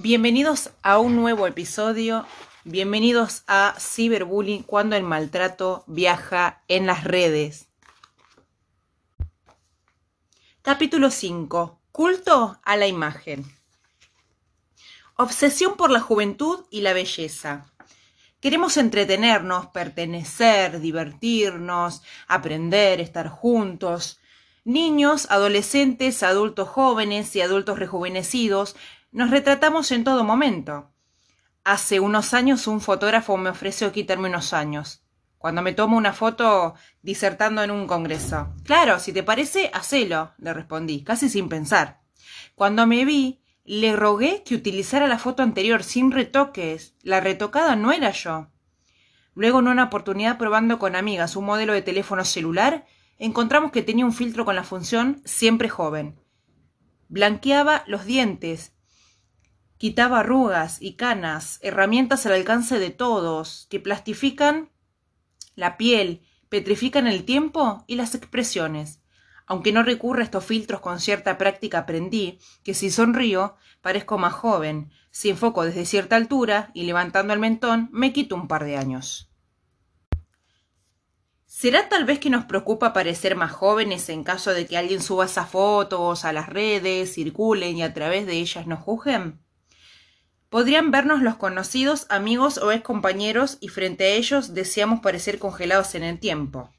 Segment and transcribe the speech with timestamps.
[0.00, 2.24] Bienvenidos a un nuevo episodio.
[2.62, 7.66] Bienvenidos a Cyberbullying cuando el maltrato viaja en las redes.
[10.62, 11.80] Capítulo 5.
[11.90, 13.44] Culto a la imagen.
[15.16, 17.66] Obsesión por la juventud y la belleza.
[18.38, 24.20] Queremos entretenernos, pertenecer, divertirnos, aprender, estar juntos.
[24.62, 28.76] Niños, adolescentes, adultos jóvenes y adultos rejuvenecidos
[29.18, 30.92] nos retratamos en todo momento.
[31.64, 35.02] Hace unos años un fotógrafo me ofreció quitarme unos años.
[35.38, 38.54] Cuando me tomo una foto disertando en un congreso.
[38.62, 42.00] Claro, si te parece, hacelo, le respondí, casi sin pensar.
[42.54, 46.94] Cuando me vi, le rogué que utilizara la foto anterior sin retoques.
[47.02, 48.52] La retocada no era yo.
[49.34, 52.86] Luego, en una oportunidad probando con amigas un modelo de teléfono celular,
[53.18, 56.20] encontramos que tenía un filtro con la función siempre joven.
[57.08, 58.77] Blanqueaba los dientes
[59.78, 64.70] quitaba arrugas y canas, herramientas al alcance de todos, que plastifican
[65.54, 69.00] la piel, petrifican el tiempo y las expresiones.
[69.46, 74.34] Aunque no recurra a estos filtros con cierta práctica, aprendí que si sonrío, parezco más
[74.34, 78.76] joven, si enfoco desde cierta altura y levantando el mentón, me quito un par de
[78.76, 79.30] años.
[81.46, 85.24] ¿Será tal vez que nos preocupa parecer más jóvenes en caso de que alguien suba
[85.24, 89.40] esas fotos a las redes, circulen y a través de ellas nos juzguen?
[90.50, 95.94] Podrían vernos los conocidos, amigos o ex compañeros y frente a ellos deseamos parecer congelados
[95.94, 96.70] en el tiempo.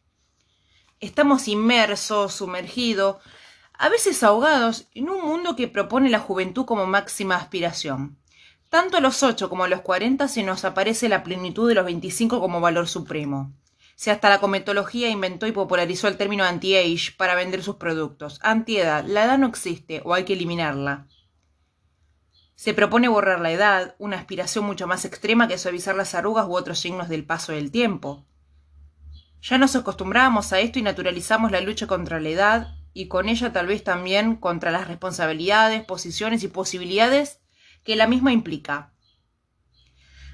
[0.99, 3.17] Estamos inmersos, sumergidos,
[3.77, 8.17] a veces ahogados en un mundo que propone la juventud como máxima aspiración.
[8.69, 11.85] Tanto a los ocho como a los cuarenta se nos aparece la plenitud de los
[11.85, 13.53] veinticinco como valor supremo.
[13.95, 18.39] Si hasta la cometología inventó y popularizó el término anti-age para vender sus productos.
[18.41, 21.05] Antiedad, la edad no existe o hay que eliminarla.
[22.59, 26.57] Se propone borrar la edad, una aspiración mucho más extrema que suavizar las arrugas u
[26.57, 28.25] otros signos del paso del tiempo.
[29.41, 33.53] Ya nos acostumbramos a esto y naturalizamos la lucha contra la edad y con ella
[33.53, 37.39] tal vez también contra las responsabilidades, posiciones y posibilidades
[37.85, 38.91] que la misma implica.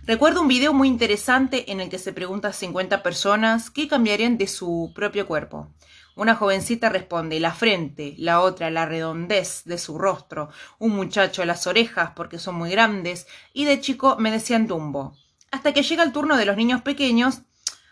[0.08, 4.40] Recuerdo un video muy interesante en el que se pregunta a 50 personas qué cambiarían
[4.40, 5.70] de su propio cuerpo.
[6.16, 10.50] Una jovencita responde la frente, la otra la redondez de su rostro,
[10.80, 15.18] un muchacho las orejas porque son muy grandes, y de chico me decían tumbo.
[15.52, 17.42] Hasta que llega el turno de los niños pequeños,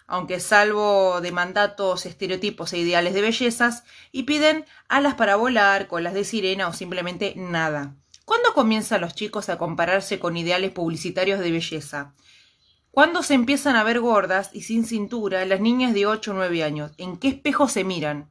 [0.08, 6.14] aunque salvo de mandatos, estereotipos e ideales de bellezas, y piden alas para volar, colas
[6.14, 7.96] de sirena o simplemente nada.
[8.24, 12.14] ¿Cuándo comienzan los chicos a compararse con ideales publicitarios de belleza?
[12.94, 16.64] ¿Cuándo se empiezan a ver gordas y sin cintura las niñas de 8 o 9
[16.64, 16.92] años?
[17.00, 18.30] ¿En qué espejo se miran?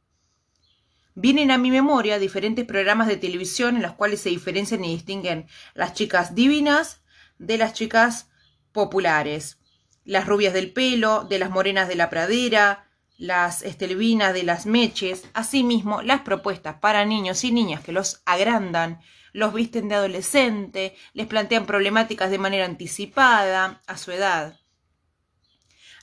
[1.16, 5.48] Vienen a mi memoria diferentes programas de televisión en los cuales se diferencian y distinguen
[5.74, 7.02] las chicas divinas
[7.40, 8.30] de las chicas
[8.70, 9.58] populares,
[10.04, 15.24] las rubias del pelo, de las morenas de la pradera, las estelvinas de las meches,
[15.34, 19.00] asimismo las propuestas para niños y niñas que los agrandan,
[19.32, 24.58] los visten de adolescente, les plantean problemáticas de manera anticipada a su edad.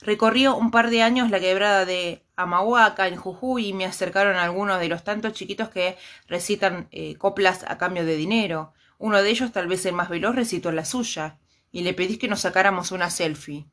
[0.02, 4.80] Recorrió un par de años la quebrada de Amahuaca en Jujuy y me acercaron algunos
[4.80, 8.72] de los tantos chiquitos que recitan eh, coplas a cambio de dinero.
[8.98, 11.38] Uno de ellos, tal vez el más veloz, recitó la suya,
[11.70, 13.66] y le pedí que nos sacáramos una selfie.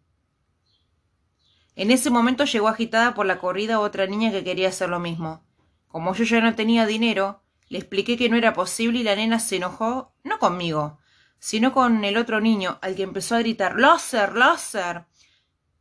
[1.76, 5.44] En ese momento llegó agitada por la corrida otra niña que quería hacer lo mismo.
[5.88, 9.40] Como yo ya no tenía dinero, le expliqué que no era posible y la nena
[9.40, 11.00] se enojó, no conmigo,
[11.40, 14.36] sino con el otro niño, al que empezó a gritar ¡Láser!
[14.36, 15.06] ¡Láser!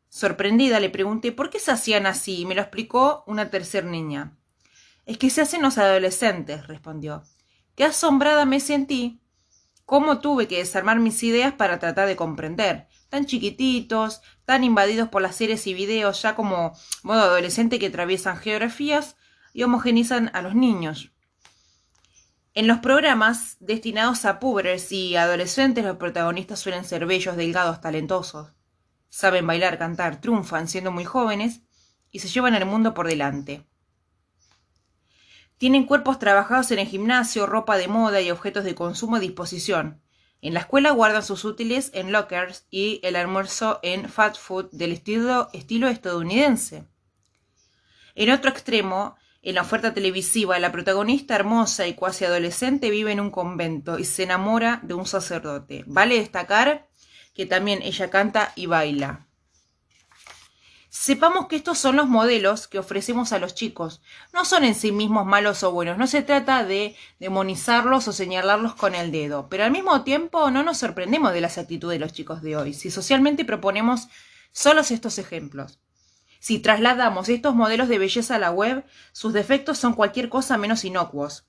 [0.08, 4.36] Sorprendida le pregunté por qué se hacían así y me lo explicó una tercer niña.
[5.04, 7.22] Es que se hacen los adolescentes, respondió.
[7.74, 9.20] Qué asombrada me sentí.
[9.84, 12.88] Cómo tuve que desarmar mis ideas para tratar de comprender.
[13.08, 16.72] Tan chiquititos, tan invadidos por las series y videos, ya como
[17.02, 19.16] modo adolescente que atraviesan geografías
[19.52, 21.12] y homogenizan a los niños.
[22.56, 28.48] En los programas destinados a púberes y adolescentes, los protagonistas suelen ser bellos, delgados, talentosos.
[29.10, 31.60] Saben bailar, cantar, triunfan siendo muy jóvenes
[32.10, 33.66] y se llevan el mundo por delante.
[35.58, 40.00] Tienen cuerpos trabajados en el gimnasio, ropa de moda y objetos de consumo a disposición.
[40.40, 44.92] En la escuela guardan sus útiles en lockers y el almuerzo en fast food del
[44.92, 46.86] estilo, estilo estadounidense.
[48.14, 49.16] En otro extremo,
[49.46, 54.04] en la oferta televisiva, la protagonista hermosa y cuasi adolescente vive en un convento y
[54.04, 55.84] se enamora de un sacerdote.
[55.86, 56.88] Vale destacar
[57.32, 59.28] que también ella canta y baila.
[60.88, 64.02] Sepamos que estos son los modelos que ofrecemos a los chicos.
[64.32, 65.96] No son en sí mismos malos o buenos.
[65.96, 69.48] No se trata de demonizarlos o señalarlos con el dedo.
[69.48, 72.74] Pero al mismo tiempo no nos sorprendemos de las actitudes de los chicos de hoy.
[72.74, 74.08] Si socialmente proponemos
[74.50, 75.78] solos estos ejemplos.
[76.38, 80.84] Si trasladamos estos modelos de belleza a la web, sus defectos son cualquier cosa menos
[80.84, 81.46] inocuos.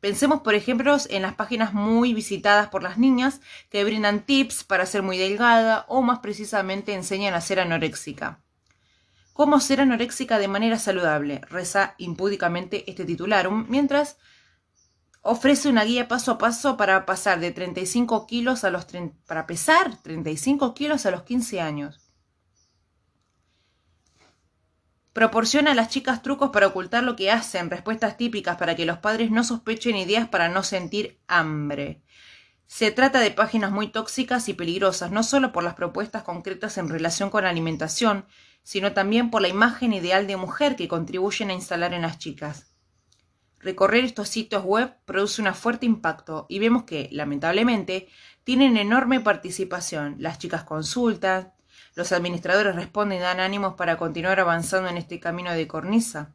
[0.00, 3.40] Pensemos, por ejemplo, en las páginas muy visitadas por las niñas
[3.70, 8.40] que brindan tips para ser muy delgada o más precisamente enseñan a ser anoréxica.
[9.32, 11.40] ¿Cómo ser anoréxica de manera saludable?
[11.48, 14.18] Reza impúdicamente este titular, mientras
[15.22, 18.86] ofrece una guía paso a paso para pasar de 35 kilos a los
[19.26, 22.03] para pesar 35 kilos a los 15 años.
[25.14, 28.98] Proporciona a las chicas trucos para ocultar lo que hacen, respuestas típicas para que los
[28.98, 32.02] padres no sospechen ideas para no sentir hambre.
[32.66, 36.88] Se trata de páginas muy tóxicas y peligrosas, no solo por las propuestas concretas en
[36.88, 38.26] relación con alimentación,
[38.64, 42.74] sino también por la imagen ideal de mujer que contribuyen a instalar en las chicas.
[43.60, 48.08] Recorrer estos sitios web produce un fuerte impacto y vemos que, lamentablemente,
[48.42, 50.16] tienen enorme participación.
[50.18, 51.52] Las chicas consultan,
[51.94, 56.34] los administradores responden y dan ánimos para continuar avanzando en este camino de cornisa.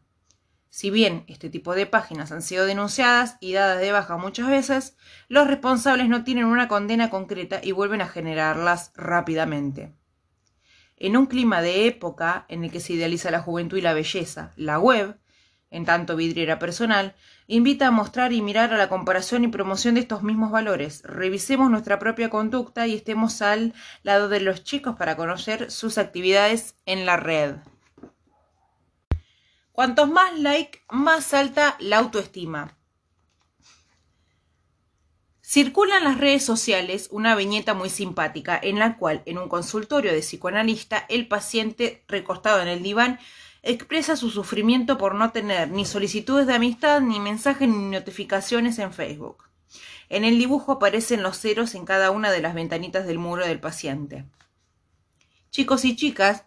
[0.70, 4.96] Si bien este tipo de páginas han sido denunciadas y dadas de baja muchas veces,
[5.28, 9.94] los responsables no tienen una condena concreta y vuelven a generarlas rápidamente.
[10.96, 14.54] En un clima de época en el que se idealiza la juventud y la belleza,
[14.58, 15.18] la web,
[15.72, 17.16] en tanto vidriera personal,
[17.48, 21.02] invita a mostrar y mirar a la comparación y promoción de estos mismos valores.
[21.04, 23.74] Revisemos nuestra propia conducta y estemos al
[24.04, 27.56] lado de los chicos para conocer sus actividades en la red.
[29.72, 32.76] Cuantos más like, más alta la autoestima.
[35.42, 40.12] Circula en las redes sociales una viñeta muy simpática en la cual, en un consultorio
[40.12, 43.20] de psicoanalista, el paciente recostado en el diván
[43.62, 48.94] expresa su sufrimiento por no tener ni solicitudes de amistad, ni mensajes, ni notificaciones en
[48.94, 49.50] Facebook.
[50.10, 53.60] En el dibujo aparecen los ceros en cada una de las ventanitas del muro del
[53.60, 54.26] paciente.
[55.52, 56.46] Chicos y chicas,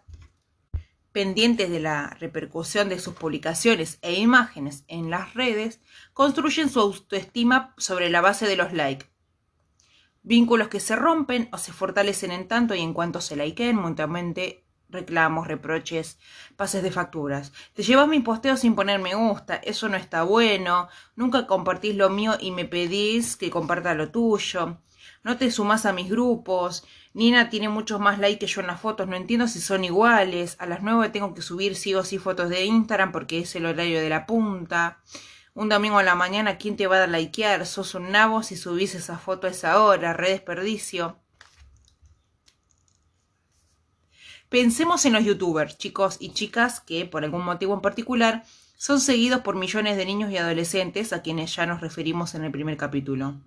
[1.13, 5.79] pendientes de la repercusión de sus publicaciones e imágenes en las redes,
[6.13, 9.05] construyen su autoestima sobre la base de los likes.
[10.23, 14.62] Vínculos que se rompen o se fortalecen en tanto y en cuanto se likeen mutuamente
[14.93, 16.17] reclamos, reproches,
[16.55, 17.51] pases de facturas.
[17.73, 20.87] Te llevas mi posteo sin poner me gusta, eso no está bueno,
[21.17, 24.77] nunca compartís lo mío y me pedís que comparta lo tuyo.
[25.23, 26.85] No te sumas a mis grupos.
[27.13, 29.07] Nina tiene muchos más likes que yo en las fotos.
[29.07, 30.57] No entiendo si son iguales.
[30.59, 33.65] A las nueve tengo que subir sí o sí fotos de Instagram porque es el
[33.65, 34.99] horario de la punta.
[35.53, 37.65] Un domingo a la mañana, ¿quién te va a dar likear?
[37.65, 40.11] Sos un nabo si subís esa foto a esa hora.
[40.13, 41.22] Re desperdicio.
[44.53, 48.43] Pensemos en los youtubers, chicos y chicas que, por algún motivo en particular,
[48.77, 52.51] son seguidos por millones de niños y adolescentes a quienes ya nos referimos en el
[52.51, 53.41] primer capítulo.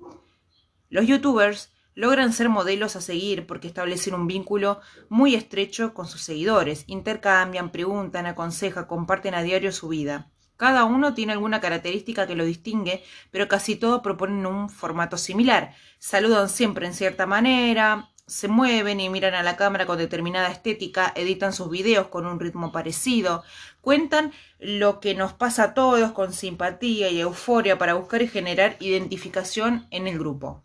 [0.91, 6.23] Los youtubers logran ser modelos a seguir porque establecen un vínculo muy estrecho con sus
[6.23, 10.32] seguidores, intercambian, preguntan, aconsejan, comparten a diario su vida.
[10.56, 15.73] Cada uno tiene alguna característica que lo distingue, pero casi todos proponen un formato similar.
[16.00, 21.12] Saludan siempre en cierta manera, se mueven y miran a la cámara con determinada estética,
[21.14, 23.44] editan sus videos con un ritmo parecido,
[23.81, 28.76] cuentan lo que nos pasa a todos con simpatía y euforia para buscar y generar
[28.81, 30.65] identificación en el grupo.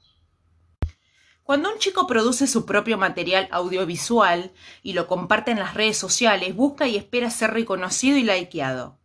[1.43, 6.55] Cuando un chico produce su propio material audiovisual y lo comparte en las redes sociales,
[6.55, 9.00] busca y espera ser reconocido y likeado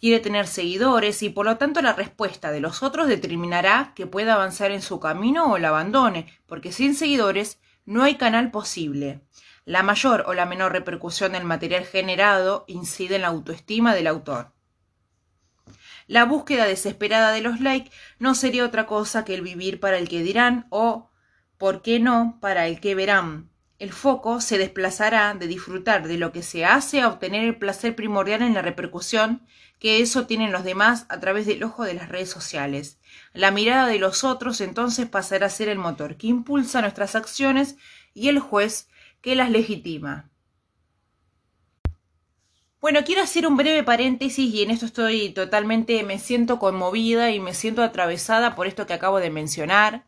[0.00, 4.34] quiere tener seguidores y por lo tanto la respuesta de los otros determinará que pueda
[4.34, 9.20] avanzar en su camino o la abandone, porque sin seguidores no hay canal posible.
[9.64, 14.52] La mayor o la menor repercusión del material generado incide en la autoestima del autor.
[16.06, 20.08] La búsqueda desesperada de los likes no sería otra cosa que el vivir para el
[20.08, 21.10] que dirán o,
[21.58, 23.50] ¿por qué no?, para el que verán.
[23.78, 27.94] El foco se desplazará de disfrutar de lo que se hace a obtener el placer
[27.94, 29.46] primordial en la repercusión
[29.78, 32.98] que eso tienen los demás a través del ojo de las redes sociales.
[33.32, 37.76] La mirada de los otros entonces pasará a ser el motor que impulsa nuestras acciones
[38.14, 38.88] y el juez
[39.20, 40.30] que las legitima.
[42.80, 47.40] Bueno, quiero hacer un breve paréntesis y en esto estoy totalmente, me siento conmovida y
[47.40, 50.04] me siento atravesada por esto que acabo de mencionar,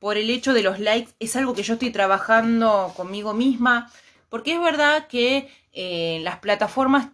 [0.00, 3.92] por el hecho de los likes, es algo que yo estoy trabajando conmigo misma,
[4.28, 7.08] porque es verdad que eh, las plataformas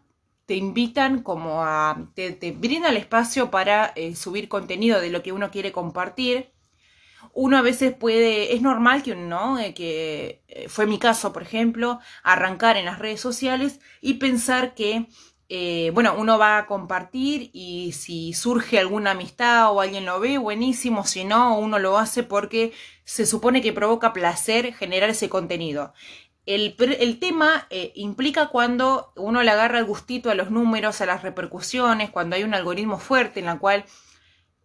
[0.47, 5.23] te invitan como a, te, te brinda el espacio para eh, subir contenido de lo
[5.23, 6.53] que uno quiere compartir.
[7.35, 11.43] uno a veces puede, es normal que uno, eh, que eh, fue mi caso, por
[11.43, 15.09] ejemplo, arrancar en las redes sociales y pensar que,
[15.93, 21.05] bueno, uno va a compartir y si surge alguna amistad o alguien lo ve, buenísimo,
[21.07, 22.73] si no, uno lo hace porque
[23.05, 25.93] se supone que provoca placer generar ese contenido.
[26.47, 26.77] El,
[27.19, 32.37] tema implica cuando uno le agarra el gustito a los números, a las repercusiones, cuando
[32.37, 33.85] hay un algoritmo fuerte en la cual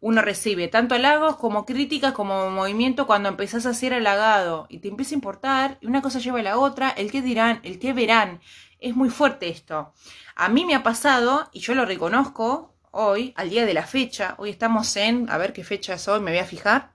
[0.01, 4.87] uno recibe tanto halagos como críticas como movimiento cuando empezás a ser halagado y te
[4.87, 7.93] empieza a importar y una cosa lleva a la otra, el que dirán, el que
[7.93, 8.39] verán.
[8.79, 9.93] Es muy fuerte esto.
[10.35, 14.35] A mí me ha pasado, y yo lo reconozco hoy, al día de la fecha,
[14.37, 16.93] hoy estamos en, a ver qué fecha es hoy, me voy a fijar,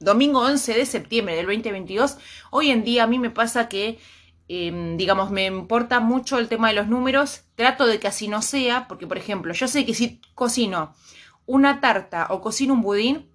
[0.00, 2.16] domingo 11 de septiembre del 2022,
[2.50, 3.98] hoy en día a mí me pasa que,
[4.48, 8.42] em, digamos, me importa mucho el tema de los números, trato de que así no
[8.42, 10.94] sea, porque por ejemplo, yo sé que si cocino
[11.46, 13.30] una tarta o cocino un budín,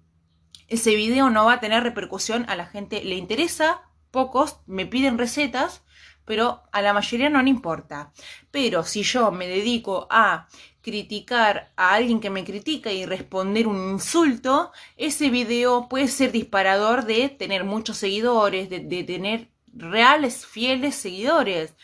[0.68, 5.18] ese video no va a tener repercusión, a la gente le interesa, pocos me piden
[5.18, 5.82] recetas,
[6.26, 8.12] pero a la mayoría no le importa.
[8.50, 10.48] Pero si yo me dedico a
[10.82, 17.06] criticar a alguien que me critica y responder un insulto, ese video puede ser disparador
[17.06, 21.74] de tener muchos seguidores, de, tener reales, fieles seguidores.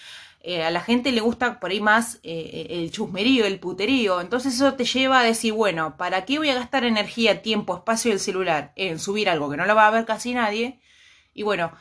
[0.45, 4.21] Eh, a la gente le gusta por ahí más eh, el chusmerío, el puterío.
[4.21, 8.11] Entonces eso te lleva a decir, bueno, ¿para qué voy a gastar energía, tiempo, espacio
[8.11, 10.81] del celular en subir algo que no lo va a ver casi nadie?
[11.35, 11.73] Y bueno,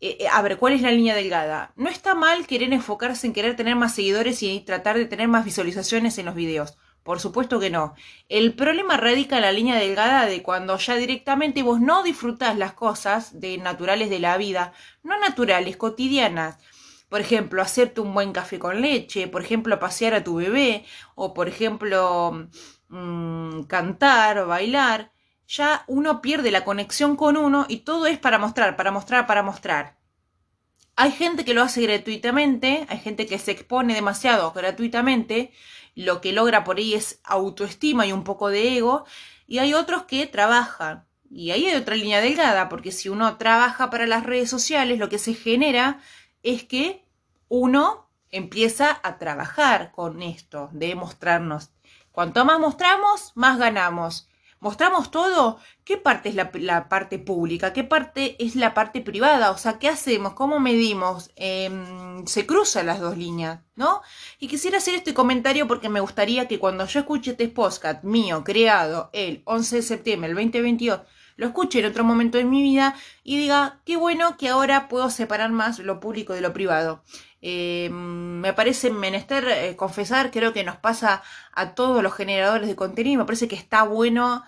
[0.00, 1.72] eh, a ver, ¿cuál es la línea delgada?
[1.76, 5.44] No está mal querer enfocarse en querer tener más seguidores y tratar de tener más
[5.44, 6.76] visualizaciones en los videos.
[7.02, 7.94] Por supuesto que no.
[8.28, 12.74] El problema radica en la línea delgada de cuando ya directamente vos no disfrutás las
[12.74, 16.58] cosas de naturales de la vida, no naturales, cotidianas
[17.10, 20.84] por ejemplo, hacerte un buen café con leche, por ejemplo, pasear a tu bebé,
[21.16, 22.48] o por ejemplo,
[22.88, 25.12] mm, cantar o bailar,
[25.50, 29.42] ya uno pierde la conexión con uno y todo es para mostrar, para mostrar, para
[29.42, 29.96] mostrar.
[30.94, 35.50] Hay gente que lo hace gratuitamente, hay gente que se expone demasiado gratuitamente,
[35.96, 39.04] lo que logra por ahí es autoestima y un poco de ego,
[39.48, 41.04] y hay otros que trabajan.
[41.28, 45.08] Y ahí hay otra línea delgada, porque si uno trabaja para las redes sociales, lo
[45.08, 46.00] que se genera
[46.44, 47.04] es que
[47.48, 51.70] uno empieza a trabajar con esto de mostrarnos.
[52.12, 54.29] Cuanto más mostramos, más ganamos.
[54.60, 55.58] ¿Mostramos todo?
[55.84, 57.72] ¿Qué parte es la, parte pública?
[57.72, 59.52] ¿Qué parte es la parte privada?
[59.52, 60.34] O sea, ¿qué hacemos?
[60.34, 61.30] ¿Cómo medimos?
[61.36, 64.02] Em, se cruzan las dos líneas, ¿no?
[64.38, 68.44] Y quisiera hacer este comentario porque me gustaría que cuando yo escuche este podcast mío,
[68.44, 71.00] creado el 11 de septiembre del 2022,
[71.40, 72.94] lo escuche en otro momento de mi vida
[73.24, 77.02] y diga, qué bueno que ahora puedo separar más lo público de lo privado.
[77.40, 81.22] Eh, me parece menester eh, confesar, creo que nos pasa
[81.54, 84.44] a todos los generadores de contenido, me parece que está bueno,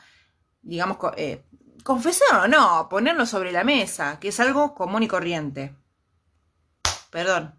[0.61, 1.43] digamos, eh,
[1.83, 5.75] confesar o no, ponerlo sobre la mesa, que es algo común y corriente.
[7.11, 7.55] Perdón.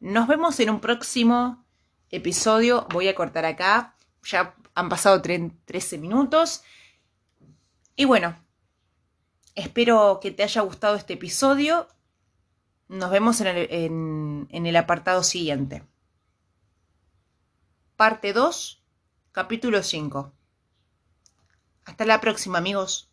[0.00, 1.62] Nos vemos en un próximo
[2.08, 2.86] episodio.
[2.90, 3.96] Voy a cortar acá.
[4.24, 6.62] Ya han pasado 13 minutos.
[7.94, 8.36] Y bueno,
[9.54, 11.88] espero que te haya gustado este episodio.
[12.88, 15.84] Nos vemos en el, apartado siguiente.
[17.96, 18.82] Parte 2,
[19.32, 20.32] capítulo 5.
[21.84, 23.11] Hasta la próxima, amigos.